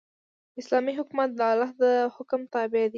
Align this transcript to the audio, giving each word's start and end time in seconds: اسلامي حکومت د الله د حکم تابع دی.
اسلامي 0.61 0.91
حکومت 0.99 1.29
د 1.35 1.39
الله 1.51 1.71
د 1.81 1.83
حکم 2.15 2.41
تابع 2.53 2.81
دی. 2.87 2.89